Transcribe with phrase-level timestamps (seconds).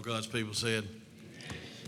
[0.00, 0.88] All God's people said,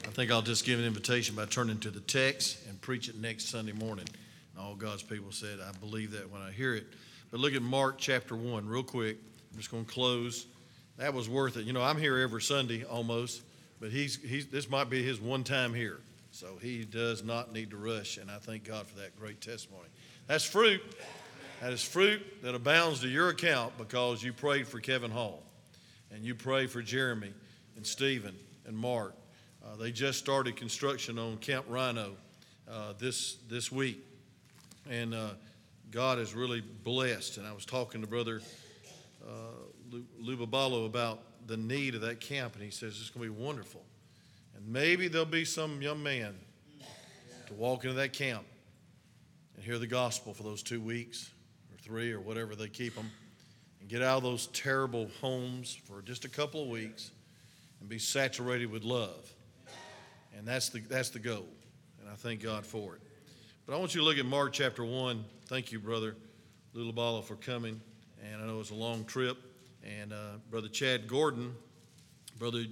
[0.04, 3.16] I think I'll just give an invitation by turning to the text and preach it
[3.16, 4.04] next Sunday morning.
[4.50, 6.84] And all God's people said, I believe that when I hear it.
[7.30, 9.16] But look at Mark chapter 1, real quick.
[9.50, 10.44] I'm just going to close.
[10.98, 11.64] That was worth it.
[11.64, 13.40] You know, I'm here every Sunday almost,
[13.80, 15.98] but he's, he's, this might be his one time here.
[16.32, 19.88] So he does not need to rush, and I thank God for that great testimony.
[20.26, 20.82] That's fruit.
[21.62, 25.42] That is fruit that abounds to your account because you prayed for Kevin Hall
[26.10, 27.32] and you prayed for Jeremy
[27.76, 28.34] and Stephen
[28.66, 29.14] and Mark.
[29.64, 32.12] Uh, they just started construction on Camp Rhino
[32.70, 34.04] uh, this, this week.
[34.90, 35.30] And uh,
[35.90, 37.38] God has really blessed.
[37.38, 38.40] And I was talking to Brother
[39.26, 43.42] uh, Lubabalo about the need of that camp, and he says it's going to be
[43.42, 43.82] wonderful.
[44.56, 46.34] And maybe there'll be some young man
[47.46, 48.44] to walk into that camp
[49.56, 51.30] and hear the gospel for those two weeks
[51.72, 53.10] or three or whatever they keep them
[53.80, 57.10] and get out of those terrible homes for just a couple of weeks
[57.82, 59.34] and be saturated with love.
[60.38, 61.48] And that's the, that's the goal.
[62.00, 63.00] And I thank God for it.
[63.66, 65.24] But I want you to look at Mark chapter 1.
[65.46, 66.14] Thank you, Brother
[66.76, 67.80] Lulabala, for coming.
[68.24, 69.36] And I know it's a long trip.
[69.82, 71.56] And uh, Brother Chad Gordon,
[72.38, 72.66] Brother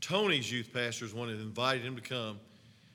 [0.00, 2.40] Tony's youth pastors wanted to invite him to come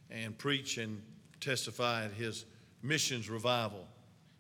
[0.10, 1.00] and preach and
[1.42, 2.46] testify at his
[2.82, 3.88] missions revival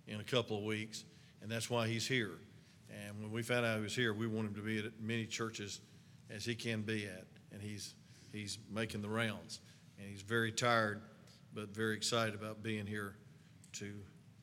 [0.08, 1.04] in a couple of weeks.
[1.44, 2.32] And that's why he's here.
[2.90, 5.28] And when we found out he was here, we want him to be at many
[5.28, 5.82] churches
[6.34, 7.26] as he can be at.
[7.52, 7.94] And he's,
[8.32, 9.60] he's making the rounds.
[10.00, 11.02] And he's very tired,
[11.54, 13.16] but very excited about being here
[13.74, 13.94] to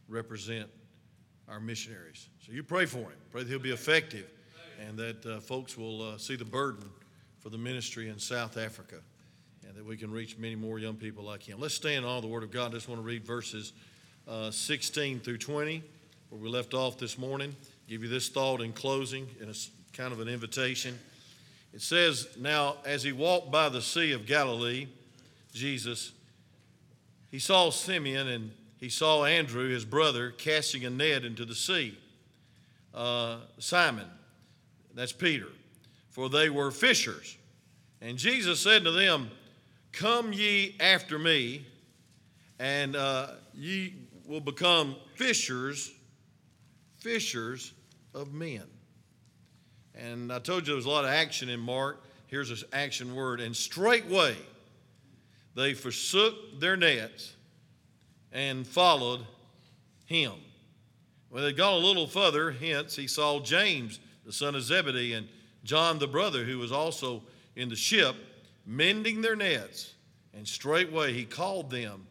[0.08, 0.68] represent
[1.48, 2.28] our missionaries.
[2.44, 3.16] So you pray for him.
[3.30, 4.26] Pray that he'll be effective
[4.86, 6.88] and that uh, folks will uh, see the burden
[7.38, 8.96] for the ministry in South Africa
[9.66, 11.58] and that we can reach many more young people like him.
[11.60, 12.70] Let's stand on the Word of God.
[12.70, 13.72] I just want to read verses
[14.26, 15.82] uh, 16 through 20,
[16.30, 17.54] where we left off this morning.
[17.86, 20.98] Give you this thought in closing, and it's kind of an invitation.
[21.72, 24.86] It says, Now, as he walked by the Sea of Galilee,
[25.52, 26.12] Jesus,
[27.30, 31.98] he saw Simeon and he saw Andrew, his brother, casting a net into the sea.
[32.94, 34.06] Uh, Simon,
[34.94, 35.48] that's Peter,
[36.10, 37.36] for they were fishers.
[38.00, 39.30] And Jesus said to them,
[39.92, 41.66] Come ye after me,
[42.58, 43.94] and uh, ye
[44.26, 45.90] will become fishers,
[46.98, 47.72] fishers
[48.14, 48.64] of men.
[49.98, 52.00] And I told you there was a lot of action in Mark.
[52.28, 53.40] Here's an action word.
[53.40, 54.36] And straightway
[55.54, 57.34] they forsook their nets
[58.32, 59.26] and followed
[60.06, 60.34] him.
[61.30, 65.28] When they'd gone a little further, hence, he saw James, the son of Zebedee, and
[65.64, 67.22] John, the brother, who was also
[67.56, 68.14] in the ship,
[68.64, 69.94] mending their nets.
[70.32, 72.06] And straightway he called them,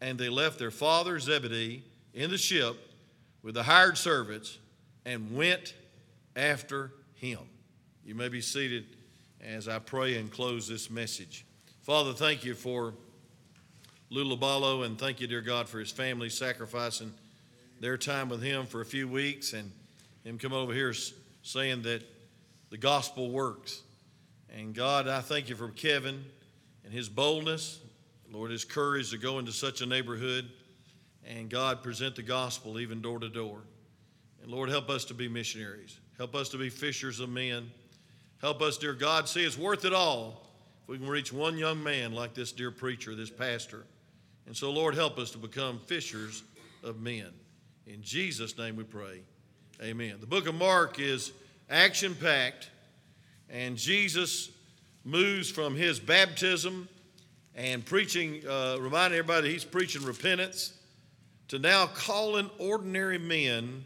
[0.00, 1.84] and they left their father Zebedee
[2.14, 2.76] in the ship
[3.42, 4.58] with the hired servants
[5.04, 5.74] and went
[6.34, 7.40] after him.
[8.04, 8.84] You may be seated
[9.40, 11.44] as I pray and close this message.
[11.82, 12.94] Father, thank you for
[14.10, 17.12] Lulabalo, and thank you, dear God, for his family sacrificing
[17.80, 19.70] their time with him for a few weeks and
[20.24, 20.94] him come over here
[21.42, 22.02] saying that
[22.70, 23.82] the gospel works.
[24.54, 26.24] And God, I thank you for Kevin
[26.84, 27.80] and his boldness,
[28.30, 30.50] Lord, his courage to go into such a neighborhood
[31.26, 33.60] and God present the gospel even door to door.
[34.42, 35.98] And Lord, help us to be missionaries.
[36.18, 37.70] Help us to be fishers of men.
[38.40, 40.42] Help us, dear God, see it's worth it all
[40.82, 43.86] if we can reach one young man like this dear preacher, this pastor.
[44.46, 46.42] And so, Lord, help us to become fishers
[46.82, 47.28] of men.
[47.86, 49.20] In Jesus' name we pray.
[49.80, 50.16] Amen.
[50.20, 51.30] The book of Mark is
[51.70, 52.68] action packed,
[53.48, 54.50] and Jesus
[55.04, 56.88] moves from his baptism
[57.54, 60.76] and preaching, uh, reminding everybody he's preaching repentance,
[61.46, 63.84] to now calling ordinary men,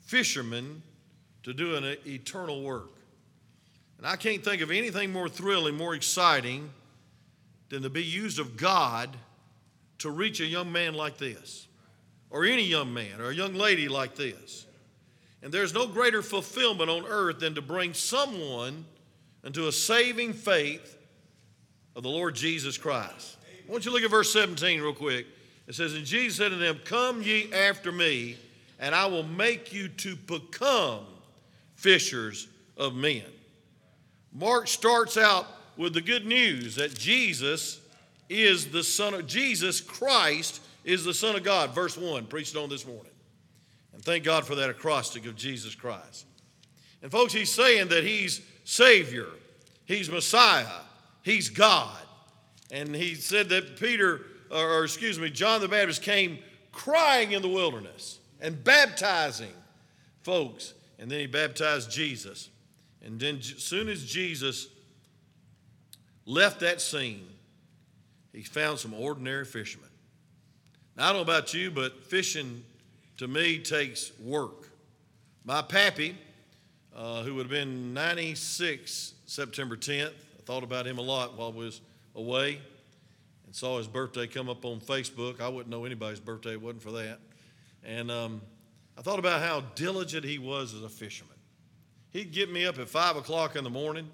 [0.00, 0.82] fishermen,
[1.44, 2.90] to do an eternal work.
[3.98, 6.70] And I can't think of anything more thrilling, more exciting
[7.68, 9.10] than to be used of God
[9.98, 11.66] to reach a young man like this,
[12.30, 14.66] or any young man, or a young lady like this.
[15.42, 18.84] And there's no greater fulfillment on earth than to bring someone
[19.44, 20.96] into a saving faith
[21.96, 23.36] of the Lord Jesus Christ.
[23.66, 25.26] I want you to look at verse 17 real quick.
[25.66, 28.36] It says, And Jesus said to them, Come ye after me,
[28.78, 31.04] and I will make you to become
[31.78, 33.22] fishers of men.
[34.32, 35.46] Mark starts out
[35.76, 37.80] with the good news that Jesus
[38.28, 41.70] is the Son of Jesus Christ is the Son of God.
[41.70, 43.12] Verse 1, preached on this morning.
[43.94, 46.26] And thank God for that acrostic of Jesus Christ.
[47.00, 49.28] And folks, he's saying that he's Savior,
[49.84, 50.66] he's Messiah,
[51.22, 51.96] he's God.
[52.72, 56.40] And he said that Peter, or excuse me, John the Baptist came
[56.72, 59.54] crying in the wilderness and baptizing
[60.22, 60.74] folks.
[60.98, 62.48] And then he baptized Jesus.
[63.04, 64.68] And then, as soon as Jesus
[66.26, 67.26] left that scene,
[68.32, 69.88] he found some ordinary fishermen.
[70.96, 72.64] Now, I don't know about you, but fishing
[73.18, 74.68] to me takes work.
[75.44, 76.16] My pappy,
[76.94, 81.48] uh, who would have been 96 September 10th, I thought about him a lot while
[81.48, 81.80] I was
[82.14, 82.60] away
[83.46, 85.40] and saw his birthday come up on Facebook.
[85.40, 87.20] I wouldn't know anybody's birthday, it wasn't for that.
[87.84, 88.40] And um,
[88.98, 91.36] I thought about how diligent he was as a fisherman.
[92.10, 94.10] He'd get me up at 5 o'clock in the morning,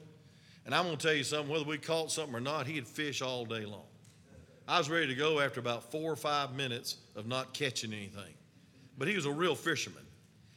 [0.67, 3.23] and I'm going to tell you something whether we caught something or not, he'd fish
[3.23, 3.87] all day long.
[4.69, 8.35] I was ready to go after about four or five minutes of not catching anything.
[8.99, 10.05] But he was a real fisherman,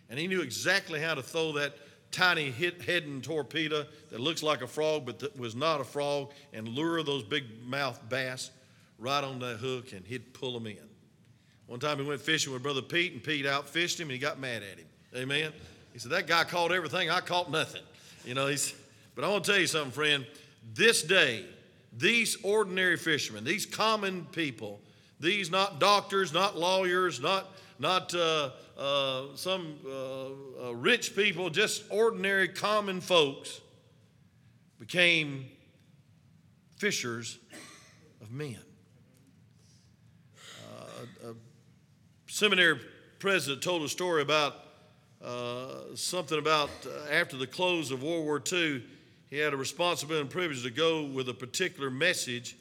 [0.10, 1.78] and he knew exactly how to throw that
[2.12, 6.68] tiny hit Heddon torpedo that looks like a frog but was not a frog and
[6.68, 8.52] lure those big mouth bass
[8.98, 10.87] right on that hook and he'd pull them in.
[11.68, 14.40] One time he went fishing with Brother Pete, and Pete outfished him, and he got
[14.40, 14.88] mad at him.
[15.16, 15.52] Amen.
[15.94, 17.84] He said, That guy caught everything, I caught nothing.
[18.24, 18.74] You know, he's,
[19.16, 20.26] but I want to tell you something, friend.
[20.74, 21.46] This day,
[21.98, 24.80] these ordinary fishermen, these common people,
[25.20, 27.48] these not doctors, not lawyers, not,
[27.80, 33.62] not uh, uh, some uh, uh rich people, just ordinary common folks,
[34.80, 35.46] became
[36.78, 37.40] fishers
[38.22, 38.60] of men.
[41.26, 41.34] Uh, a
[42.38, 42.80] seminary
[43.18, 44.58] president told a story about
[45.26, 48.84] uh, something about uh, after the close of World War II,
[49.28, 52.56] he had a responsibility and privilege to go with a particular message.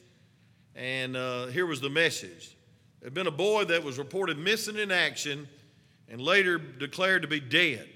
[0.75, 2.57] And uh, here was the message.
[3.01, 5.47] There had been a boy that was reported missing in action
[6.09, 7.87] and later declared to be dead.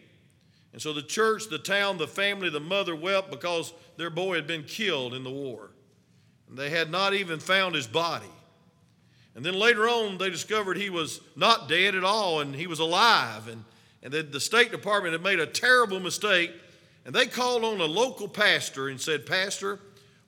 [0.74, 4.46] And so the church, the town, the family, the mother wept because their boy had
[4.46, 5.72] been killed in the war.
[6.48, 8.30] And they had not even found his body.
[9.36, 12.80] And then later on, they discovered he was not dead at all and he was
[12.80, 13.48] alive.
[13.48, 13.64] And,
[14.04, 16.52] and that the State Department had made a terrible mistake.
[17.06, 19.80] And they called on a local pastor and said, Pastor,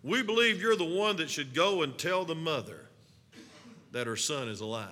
[0.04, 2.90] we believe you're the one that should go and tell the mother
[3.92, 4.90] that her son is alive.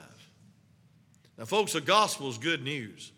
[1.37, 3.11] Now, folks, the gospel is good news.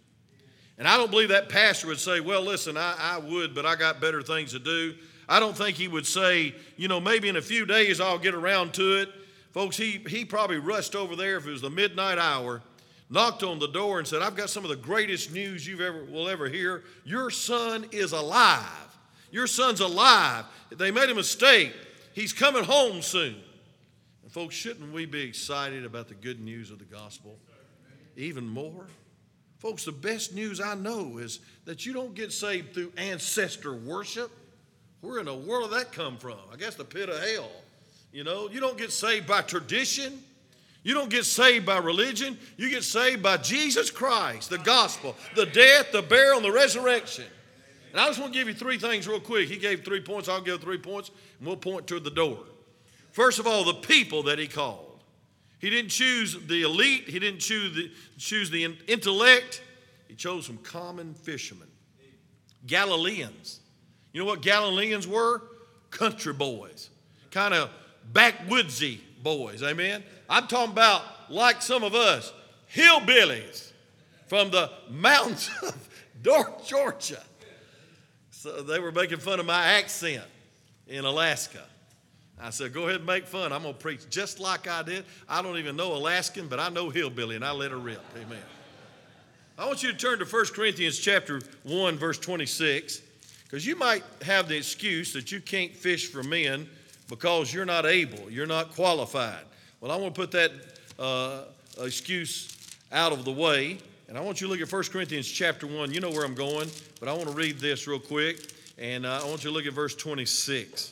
[0.78, 3.76] And I don't believe that pastor would say, Well, listen, I, I would, but I
[3.76, 4.96] got better things to do.
[5.30, 8.34] I don't think he would say, You know, maybe in a few days I'll get
[8.34, 9.10] around to it.
[9.54, 12.64] Folks, he, he probably rushed over there if it was the midnight hour,
[13.08, 16.04] knocked on the door and said, I've got some of the greatest news you've ever
[16.06, 16.84] will ever hear.
[17.06, 18.98] Your son is alive.
[19.30, 20.46] Your son's alive.
[20.72, 21.72] They made a mistake.
[22.14, 23.36] He's coming home soon.
[24.24, 27.38] And folks, shouldn't we be excited about the good news of the gospel?
[28.18, 28.88] Even more?
[29.60, 34.32] Folks, the best news I know is that you don't get saved through ancestor worship.
[35.02, 36.40] Where in the world did that come from?
[36.52, 37.52] I guess the pit of hell.
[38.14, 40.24] You know, you don't get saved by tradition.
[40.84, 42.38] You don't get saved by religion.
[42.58, 47.26] You get saved by Jesus Christ, the gospel, the death, the burial, and the resurrection.
[47.92, 49.50] And I just want to give you three things real quick.
[49.50, 50.30] He gave three points.
[50.30, 52.38] I'll give three points, and we'll point to the door.
[53.12, 55.04] First of all, the people that he called.
[55.60, 57.08] He didn't choose the elite.
[57.08, 59.64] He didn't choose the, choose the intellect.
[60.08, 61.70] He chose some common fishermen.
[62.68, 63.62] Galileans.
[64.12, 65.42] You know what Galileans were?
[65.90, 66.90] Country boys.
[67.32, 67.70] Kind of
[68.12, 69.64] backwoodsy boys.
[69.64, 70.04] Amen.
[70.30, 72.32] I'm talking about like some of us,
[72.74, 73.72] hillbillies
[74.28, 75.90] from the mountains of
[76.24, 77.22] North Georgia.
[78.32, 80.24] So they were making fun of my accent
[80.88, 81.64] in Alaska.
[82.42, 83.54] I said, go ahead and make fun.
[83.54, 85.06] I'm going to preach just like I did.
[85.30, 88.02] I don't even know Alaskan, but I know hillbilly, and I let her rip.
[88.18, 88.42] Amen.
[89.58, 93.02] I want you to turn to 1 Corinthians chapter 1, verse 26,
[93.44, 96.68] because you might have the excuse that you can't fish for men
[97.14, 99.44] because you're not able, you're not qualified.
[99.80, 100.52] Well, I want to put that
[100.98, 101.44] uh,
[101.84, 102.58] excuse
[102.92, 103.78] out of the way,
[104.08, 105.94] and I want you to look at 1 Corinthians chapter 1.
[105.94, 109.22] You know where I'm going, but I want to read this real quick, and uh,
[109.24, 110.92] I want you to look at verse 26.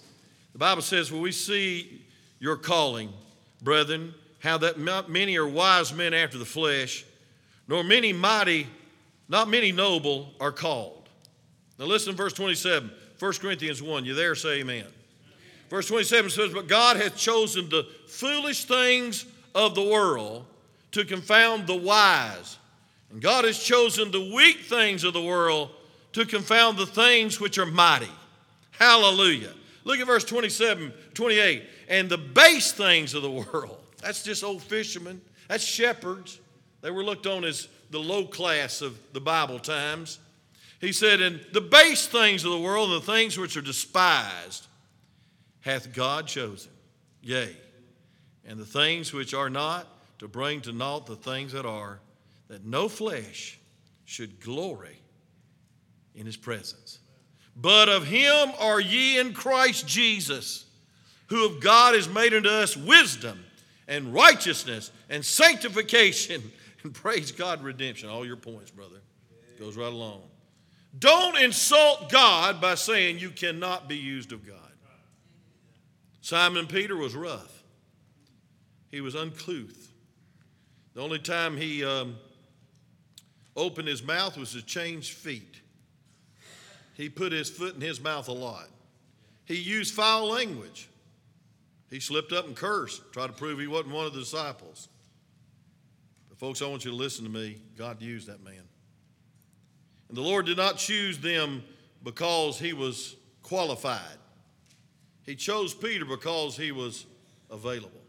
[0.51, 2.04] The Bible says, Well, we see
[2.38, 3.12] your calling,
[3.63, 4.78] brethren, how that
[5.10, 7.04] many are wise men after the flesh,
[7.68, 8.68] nor many mighty,
[9.28, 11.10] not many noble are called.
[11.80, 14.06] Now listen to verse 27, 1 Corinthians 1.
[14.06, 14.36] You there?
[14.36, 14.86] Say amen.
[15.72, 19.25] Verse 27 says, But God hath chosen the foolish things
[19.56, 20.46] of the world
[20.92, 22.58] to confound the wise.
[23.10, 25.70] And God has chosen the weak things of the world
[26.12, 28.12] to confound the things which are mighty.
[28.72, 29.54] Hallelujah.
[29.86, 31.63] Look at verse 27, 28.
[31.88, 33.78] And the base things of the world.
[34.01, 35.22] That's just old fishermen.
[35.48, 36.42] That's shepherds.
[36.82, 40.20] They were looked on as the low class of the Bible times.
[40.82, 44.68] He said, And the base things of the world, and the things which are despised,
[45.62, 46.72] hath God chosen,
[47.22, 47.56] yea,
[48.46, 49.88] and the things which are not,
[50.20, 52.00] to bring to naught the things that are,
[52.48, 53.60] that no flesh
[54.06, 55.00] should glory
[56.15, 57.00] in his presence.
[57.56, 60.65] But of him are ye in Christ Jesus,
[61.27, 63.44] who of God is made unto us wisdom
[63.88, 66.51] and righteousness and sanctification
[66.84, 68.10] and praise God, redemption.
[68.10, 69.01] All your points, brother.
[69.60, 70.22] Goes right along.
[70.98, 74.71] Don't insult God by saying you cannot be used of God.
[76.32, 77.62] Simon Peter was rough,
[78.90, 79.92] he was uncouth.
[80.94, 82.16] The only time he um,
[83.58, 85.60] opened his mouth was to change feet.
[86.94, 88.70] He put his foot in his mouth a lot.
[89.44, 90.88] He used foul language.
[91.90, 94.88] He slipped up and cursed, tried to prove he wasn't one of the disciples.
[96.30, 97.58] But, folks, I want you to listen to me.
[97.78, 98.64] God used that man.
[100.08, 101.62] And the Lord did not choose them
[102.06, 104.21] because he was qualified,
[105.32, 107.06] He chose Peter because he was
[107.50, 108.02] available.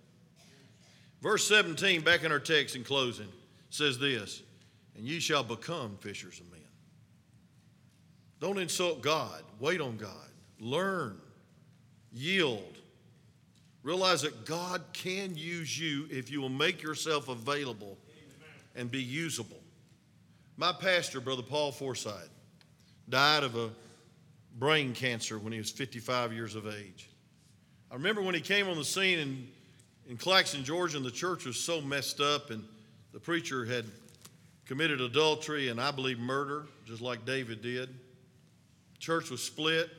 [1.21, 3.29] Verse 17, back in our text in closing,
[3.71, 4.43] says this
[4.97, 6.61] And ye shall become fishers of men.
[8.41, 9.41] Don't insult God.
[9.61, 10.11] Wait on God.
[10.59, 11.17] Learn.
[12.13, 12.77] Yield.
[13.85, 17.99] Realize that God can use you if you will make yourself available
[18.75, 19.63] and be usable.
[20.57, 22.31] My pastor, Brother Paul Forsyth,
[23.09, 23.71] died of a
[24.59, 27.11] brain cancer when he was 55 years of age.
[27.93, 29.49] I remember when he came on the scene in,
[30.09, 32.65] in Claxton, Georgia, and the church was so messed up, and
[33.13, 33.85] the preacher had
[34.65, 37.91] committed adultery and I believe murder, just like David did
[39.03, 39.91] church was split.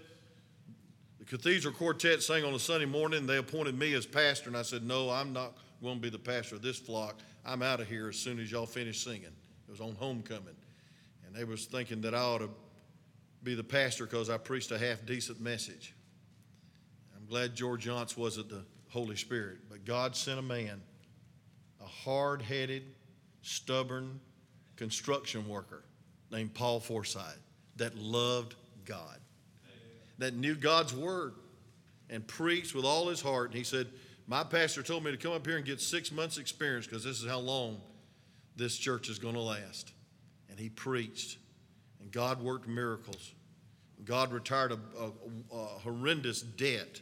[1.19, 3.27] The cathedral quartet sang on a Sunday morning.
[3.27, 6.17] They appointed me as pastor, and I said, No, I'm not going to be the
[6.17, 7.19] pastor of this flock.
[7.45, 9.23] I'm out of here as soon as y'all finish singing.
[9.23, 10.55] It was on homecoming.
[11.27, 12.49] And they was thinking that I ought to
[13.43, 15.93] be the pastor because I preached a half decent message.
[17.33, 20.79] Glad George Yonts wasn't the Holy Spirit, but God sent a man,
[21.81, 22.83] a hard headed,
[23.41, 24.19] stubborn
[24.75, 25.83] construction worker
[26.29, 27.39] named Paul Forsyth
[27.77, 28.53] that loved
[28.85, 29.17] God,
[30.19, 31.33] that knew God's word
[32.07, 33.47] and preached with all his heart.
[33.47, 33.87] And he said,
[34.27, 37.19] My pastor told me to come up here and get six months' experience because this
[37.19, 37.81] is how long
[38.55, 39.91] this church is going to last.
[40.51, 41.39] And he preached,
[41.99, 43.33] and God worked miracles.
[44.05, 45.11] God retired a, a,
[45.51, 47.01] a horrendous debt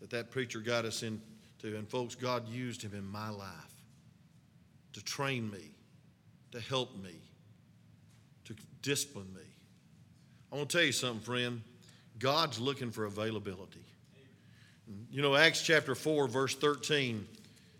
[0.00, 1.76] that that preacher got us into.
[1.76, 3.74] And folks, God used him in my life
[4.92, 5.70] to train me,
[6.52, 7.14] to help me,
[8.44, 9.42] to discipline me.
[10.52, 11.62] I want to tell you something, friend.
[12.18, 13.84] God's looking for availability.
[15.10, 17.26] You know, Acts chapter 4, verse 13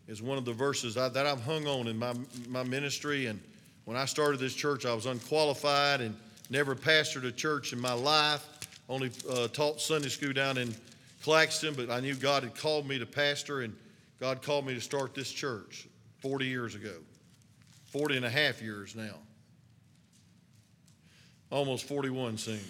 [0.07, 2.15] is one of the verses I, that I've hung on in my,
[2.49, 3.27] my ministry.
[3.27, 3.41] And
[3.85, 6.15] when I started this church, I was unqualified and
[6.51, 8.47] never pastored a church in my life.
[8.89, 10.75] Only uh, taught Sunday school down in
[11.23, 13.77] Claxton, but I knew God had called me to pastor, and
[14.21, 15.89] God called me to start this church
[16.21, 16.95] 40 years ago,
[17.93, 19.15] 40 and a half years now
[21.51, 22.61] almost 41 soon.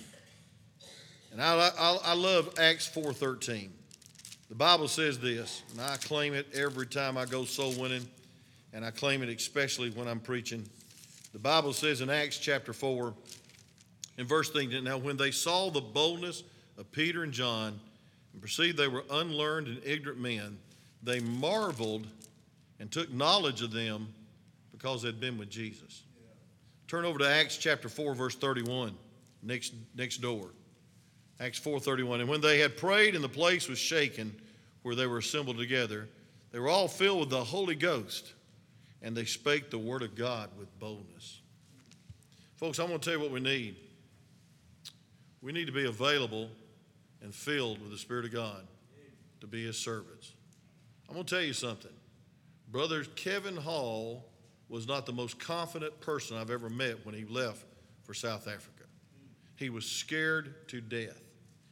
[1.32, 3.70] And I, I, I love Acts 4.13.
[4.48, 8.06] The Bible says this, and I claim it every time I go soul winning,
[8.72, 10.66] and I claim it especially when I'm preaching.
[11.32, 13.12] The Bible says in Acts chapter 4,
[14.16, 16.44] in verse 13, Now when they saw the boldness
[16.78, 17.78] of Peter and John,
[18.38, 20.58] and perceived they were unlearned and ignorant men,
[21.02, 22.06] they marveled
[22.78, 24.14] and took knowledge of them
[24.70, 26.04] because they'd been with Jesus.
[26.86, 28.94] Turn over to Acts chapter 4, verse 31,
[29.42, 30.50] next, next door.
[31.40, 32.20] Acts 4:31.
[32.20, 34.32] And when they had prayed and the place was shaken
[34.82, 36.08] where they were assembled together,
[36.52, 38.34] they were all filled with the Holy Ghost,
[39.02, 41.40] and they spake the word of God with boldness.
[42.54, 43.74] Folks, I'm going to tell you what we need.
[45.42, 46.50] We need to be available
[47.22, 48.66] and filled with the Spirit of God
[49.40, 50.32] to be His servants.
[51.08, 51.92] I'm going to tell you something.
[52.70, 54.24] Brother Kevin Hall
[54.68, 57.64] was not the most confident person I've ever met when he left
[58.04, 58.84] for South Africa.
[59.56, 61.20] He was scared to death.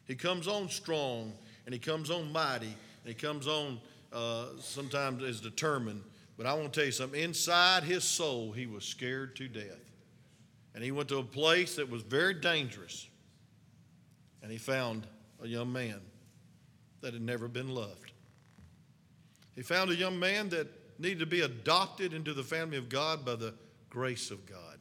[0.06, 1.32] He comes on strong
[1.66, 2.74] and he comes on mighty and
[3.04, 3.78] he comes on
[4.12, 6.02] uh, sometimes as determined.
[6.36, 9.92] But I want to tell you something inside his soul, he was scared to death.
[10.74, 13.08] And he went to a place that was very dangerous.
[14.42, 15.06] And he found
[15.46, 16.00] a young man
[17.00, 18.12] that had never been loved.
[19.54, 20.66] He found a young man that
[20.98, 23.54] needed to be adopted into the family of God by the
[23.88, 24.78] grace of God.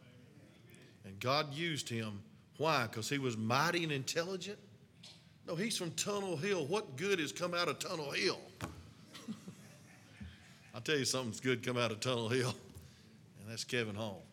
[1.06, 2.22] And God used him.
[2.58, 2.84] Why?
[2.84, 4.58] Because he was mighty and intelligent?
[5.48, 6.66] No, he's from Tunnel Hill.
[6.66, 8.40] What good has come out of Tunnel Hill?
[10.74, 12.54] I'll tell you something's good come out of Tunnel Hill,
[13.40, 14.24] and that's Kevin Hall.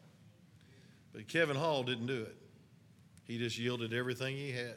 [1.12, 2.36] But Kevin Hall didn't do it.
[3.24, 4.76] He just yielded everything he had.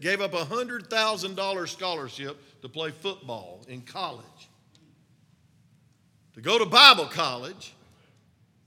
[0.00, 4.48] Gave up a $100,000 scholarship to play football in college
[6.38, 7.74] to go to Bible college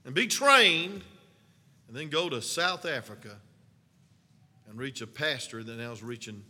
[0.04, 1.02] and be trained
[1.88, 3.34] and then go to South Africa
[4.68, 6.44] and reach a pastor that now is reaching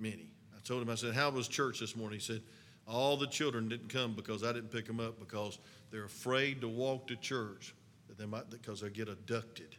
[0.00, 0.32] many.
[0.52, 2.18] I told him, I said, How was church this morning?
[2.18, 2.42] He said,
[2.88, 5.60] All the children didn't come because I didn't pick them up because
[5.92, 7.72] they're afraid to walk to church
[8.08, 9.76] that they might because they get abducted.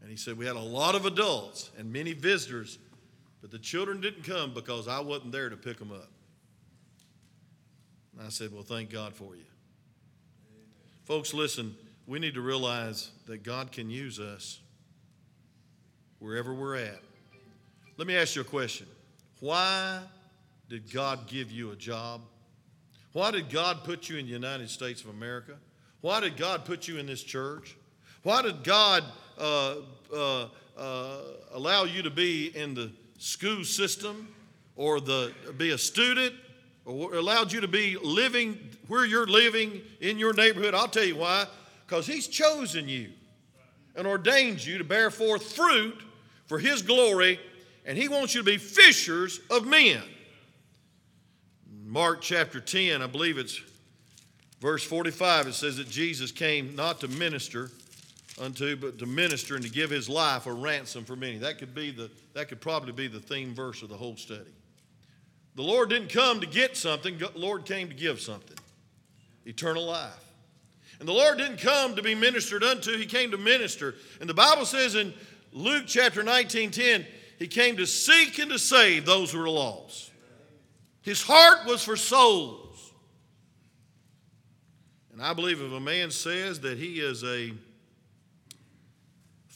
[0.00, 2.78] And he said we had a lot of adults and many visitors,
[3.40, 6.08] but the children didn't come because I wasn't there to pick them up.
[8.16, 9.44] And I said, Well, thank God for you.
[11.04, 11.74] Folks, listen,
[12.06, 14.60] we need to realize that God can use us
[16.18, 17.00] wherever we're at.
[17.96, 18.86] Let me ask you a question.
[19.40, 20.00] Why
[20.68, 22.20] did God give you a job?
[23.12, 25.56] Why did God put you in the United States of America?
[26.00, 27.76] Why did God put you in this church?
[28.22, 29.04] Why did God
[29.38, 29.76] uh,
[30.14, 31.16] uh, uh,
[31.52, 34.28] allow you to be in the school system
[34.76, 36.34] or the, be a student
[36.84, 38.58] or allowed you to be living
[38.88, 40.74] where you're living in your neighborhood?
[40.74, 41.46] I'll tell you why.
[41.86, 43.10] Because He's chosen you
[43.96, 45.98] and ordained you to bear forth fruit
[46.46, 47.40] for His glory,
[47.86, 50.02] and He wants you to be fishers of men.
[51.86, 53.60] Mark chapter 10, I believe it's
[54.60, 57.70] verse 45, it says that Jesus came not to minister
[58.40, 61.38] unto, but to minister and to give his life a ransom for many.
[61.38, 64.52] That could be the that could probably be the theme verse of the whole study.
[65.56, 68.56] The Lord didn't come to get something, the Lord came to give something.
[69.46, 70.24] Eternal life.
[71.00, 73.94] And the Lord didn't come to be ministered unto, he came to minister.
[74.20, 75.14] And the Bible says in
[75.52, 77.06] Luke chapter 19, 10,
[77.38, 80.12] he came to seek and to save those who were lost.
[81.00, 82.92] His heart was for souls.
[85.12, 87.52] And I believe if a man says that he is a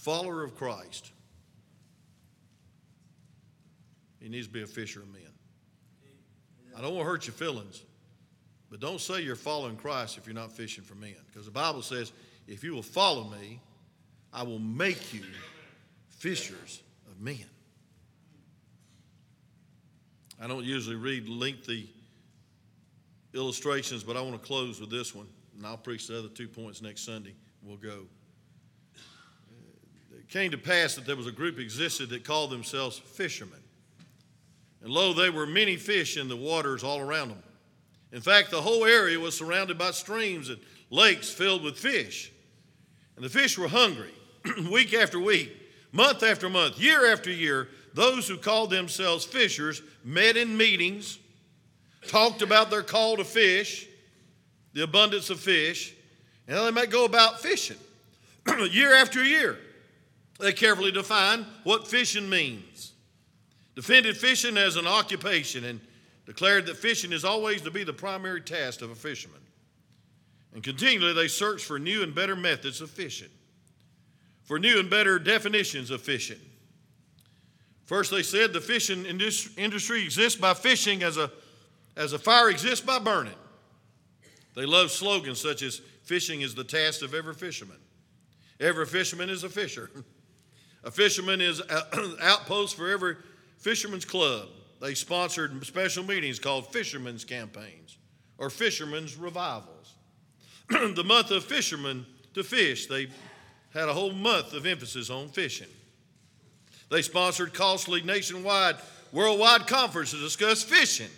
[0.05, 1.13] follower of Christ,
[4.21, 5.23] he needs to be a fisher of men.
[6.77, 7.83] I don't want to hurt your feelings,
[8.71, 11.15] but don't say you're following Christ if you're not fishing for men.
[11.27, 12.13] Because the Bible says,
[12.47, 13.61] if you will follow me,
[14.31, 15.25] I will make you
[16.11, 17.47] fishers of men.
[20.39, 21.91] I don't usually read lengthy
[23.33, 26.49] illustrations, but I want to close with this one, and I'll preach the other two
[26.49, 27.33] points next Sunday.
[27.63, 28.01] We'll go
[30.35, 33.61] came to pass that there was a group existed that called themselves fishermen.
[34.83, 37.43] And lo, there were many fish in the waters all around them.
[38.11, 40.59] In fact, the whole area was surrounded by streams and
[40.91, 42.33] lakes filled with fish.
[43.15, 44.11] And the fish were hungry
[44.73, 45.53] week after week,
[45.93, 47.69] month after month, year after year.
[47.95, 51.21] Those who called themselves fishers met in meetings,
[52.09, 53.87] talked about their call to fish,
[54.73, 55.95] the abundance of fish,
[56.49, 57.79] and how they might go about fishing
[58.73, 59.61] year after year.
[60.41, 62.93] They carefully define what fishing means,
[63.77, 65.81] defended fishing as an occupation, and
[66.27, 69.41] declared that fishing is always to be the primary task of a fisherman.
[70.53, 73.29] And continually they searched for new and better methods of fishing,
[74.43, 76.41] for new and better definitions of fishing.
[77.85, 81.31] First, they said the fishing industry exists by fishing as a,
[81.97, 83.35] as a fire exists by burning.
[84.55, 87.77] They love slogans such as fishing is the task of every fisherman.
[88.59, 89.91] Every fisherman is a fisher.
[90.85, 93.17] A fisherman is an outpost for every
[93.59, 94.49] fisherman's club.
[94.81, 97.97] They sponsored special meetings called fishermen's campaigns
[98.37, 99.95] or fishermen's revivals.
[100.69, 103.09] the month of fishermen to fish, they
[103.73, 105.69] had a whole month of emphasis on fishing.
[106.91, 108.77] They sponsored costly nationwide,
[109.11, 111.11] worldwide conferences to discuss fishing.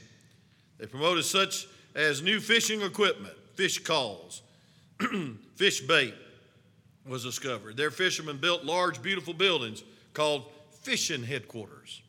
[0.79, 4.42] They promoted such as new fishing equipment, fish calls,
[5.57, 6.14] fish bait,
[7.09, 7.77] was discovered.
[7.77, 9.83] Their fishermen built large, beautiful buildings
[10.14, 10.45] called
[10.83, 12.03] fishing headquarters.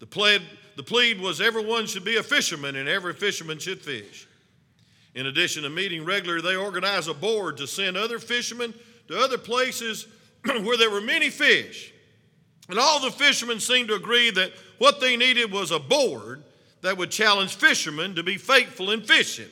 [0.00, 0.38] The plea,
[0.76, 4.26] the plead was everyone should be a fisherman and every fisherman should fish.
[5.14, 8.74] In addition to meeting regularly, they organized a board to send other fishermen
[9.08, 10.06] to other places
[10.44, 11.92] where there were many fish.
[12.68, 16.42] And all the fishermen seemed to agree that what they needed was a board
[16.80, 19.50] that would challenge fishermen to be faithful in fishing.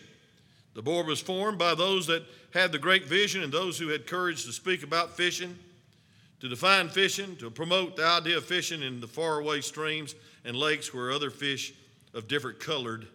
[0.74, 4.06] The board was formed by those that had the great vision and those who had
[4.06, 5.58] courage to speak about fishing,
[6.40, 10.92] to define fishing, to promote the idea of fishing in the faraway streams and lakes
[10.92, 11.74] where other fish
[12.14, 13.06] of different colored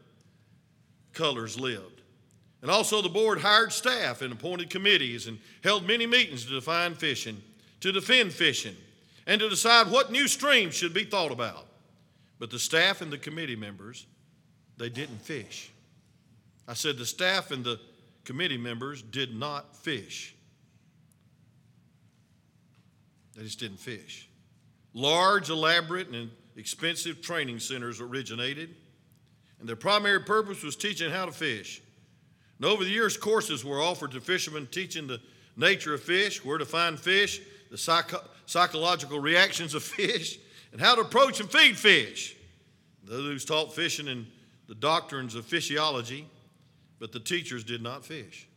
[1.14, 2.02] colors lived.
[2.62, 6.96] And also the board hired staff and appointed committees and held many meetings to define
[6.96, 7.42] fishing,
[7.82, 8.76] to defend fishing,
[9.26, 11.66] and to decide what new streams should be thought about.
[12.40, 14.06] But the staff and the committee members,
[14.78, 15.72] they didn't fish.
[16.68, 17.80] I said the staff and the
[18.26, 20.36] committee members did not fish.
[23.36, 24.28] They just didn't fish.
[24.94, 28.76] Large, elaborate, and expensive training centers originated,
[29.60, 31.82] and their primary purpose was teaching how to fish.
[32.58, 35.22] And over the years, courses were offered to fishermen teaching the
[35.56, 40.40] nature of fish, where to find fish, the psycho- psychological reactions of fish,
[40.72, 42.36] and how to approach and feed fish.
[43.04, 44.26] Those who taught fishing and
[44.68, 46.26] the doctrines of fishology,
[47.00, 48.48] but the teachers did not fish.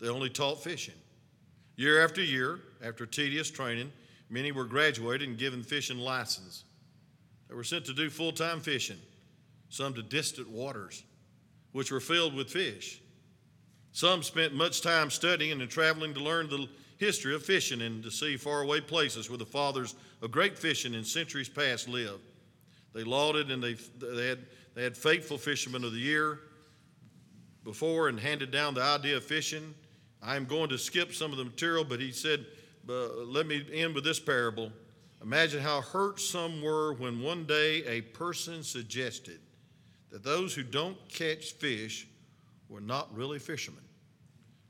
[0.00, 0.94] They only taught fishing.
[1.76, 3.92] Year after year, after tedious training,
[4.28, 6.64] many were graduated and given fishing license.
[7.48, 8.98] They were sent to do full time fishing,
[9.68, 11.02] some to distant waters,
[11.72, 13.00] which were filled with fish.
[13.92, 18.10] Some spent much time studying and traveling to learn the history of fishing and to
[18.10, 22.22] see faraway places where the fathers of great fishing in centuries past lived.
[22.94, 26.40] They lauded and they, they, had, they had faithful fishermen of the year
[27.64, 29.74] before and handed down the idea of fishing.
[30.22, 32.44] I am going to skip some of the material, but he said,
[32.86, 34.72] let me end with this parable.
[35.22, 39.38] Imagine how hurt some were when one day a person suggested
[40.10, 42.06] that those who don't catch fish
[42.68, 43.84] were not really fishermen,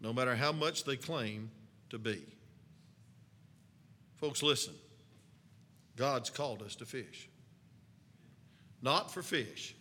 [0.01, 1.51] no matter how much they claim
[1.91, 2.23] to be.
[4.17, 4.75] Folks, listen.
[5.97, 7.29] God's called us to fish.
[8.81, 9.75] Not for fish,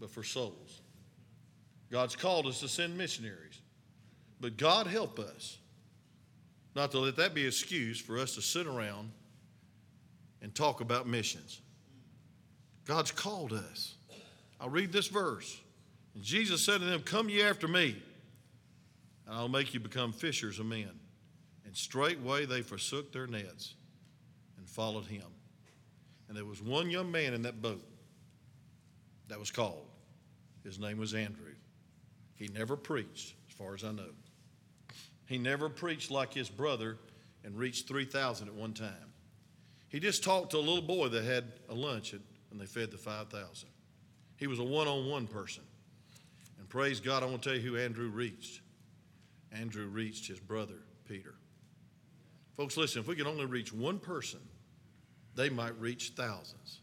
[0.00, 0.80] but for souls.
[1.90, 3.60] God's called us to send missionaries.
[4.40, 5.58] But God help us
[6.74, 9.10] not to let that be an excuse for us to sit around
[10.42, 11.60] and talk about missions.
[12.84, 13.94] God's called us.
[14.60, 15.60] I'll read this verse.
[16.14, 17.96] And Jesus said to them, Come ye after me,
[19.26, 20.90] and I'll make you become fishers of men.
[21.64, 23.74] And straightway they forsook their nets
[24.58, 25.26] and followed him.
[26.28, 27.82] And there was one young man in that boat
[29.28, 29.86] that was called.
[30.62, 31.53] His name was Andrew.
[32.34, 34.10] He never preached, as far as I know.
[35.26, 36.98] He never preached like his brother
[37.44, 39.12] and reached 3,000 at one time.
[39.88, 42.98] He just talked to a little boy that had a lunch and they fed the
[42.98, 43.68] 5,000.
[44.36, 45.62] He was a one on one person.
[46.58, 48.60] And praise God, I want to tell you who Andrew reached.
[49.52, 51.34] Andrew reached his brother, Peter.
[52.56, 54.40] Folks, listen, if we can only reach one person,
[55.34, 56.80] they might reach thousands.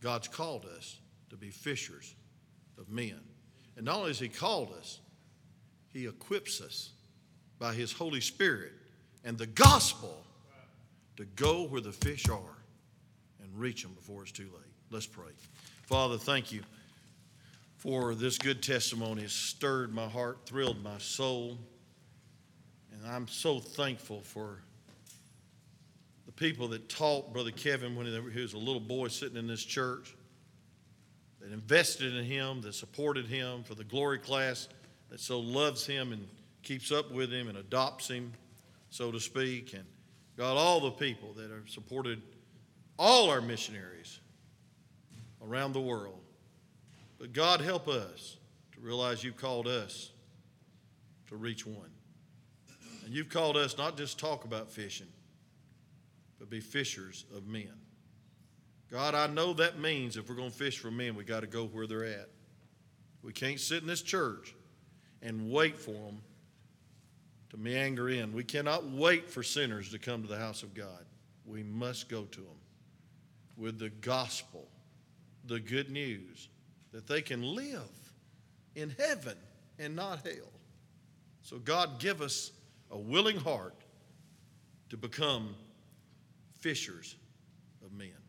[0.00, 2.14] God's called us to be fishers
[2.78, 3.20] of men.
[3.76, 5.00] And not only has He called us,
[5.92, 6.90] He equips us
[7.58, 8.72] by His Holy Spirit
[9.24, 10.22] and the gospel
[11.16, 12.58] to go where the fish are
[13.42, 14.72] and reach them before it's too late.
[14.90, 15.30] Let's pray.
[15.82, 16.62] Father, thank you
[17.76, 19.22] for this good testimony.
[19.22, 21.58] It stirred my heart, thrilled my soul.
[22.92, 24.60] And I'm so thankful for
[26.26, 29.64] the people that taught Brother Kevin when he was a little boy sitting in this
[29.64, 30.14] church,
[31.44, 34.66] that invested in him, that supported him, for the glory class
[35.10, 36.26] that so loves him and
[36.62, 38.32] keeps up with him and adopts him,
[38.88, 39.74] so to speak.
[39.74, 39.84] And
[40.38, 42.22] God, all the people that have supported
[42.98, 44.20] all our missionaries
[45.46, 46.18] around the world.
[47.18, 48.38] But God, help us
[48.72, 50.12] to realize you've called us
[51.28, 51.90] to reach one.
[53.04, 55.08] And you've called us not just talk about fishing,
[56.38, 57.74] but be fishers of men.
[58.90, 61.46] God, I know that means if we're going to fish for men, we got to
[61.46, 62.28] go where they're at.
[63.22, 64.54] We can't sit in this church
[65.22, 66.20] and wait for them
[67.50, 68.32] to meander in.
[68.32, 71.04] We cannot wait for sinners to come to the house of God.
[71.46, 72.58] We must go to them
[73.56, 74.66] with the gospel,
[75.46, 76.48] the good news
[76.92, 77.90] that they can live
[78.74, 79.36] in heaven
[79.78, 80.52] and not hell.
[81.42, 82.52] So, God, give us
[82.90, 83.74] a willing heart
[84.90, 85.54] to become
[86.60, 87.16] fishers
[87.84, 88.24] of men.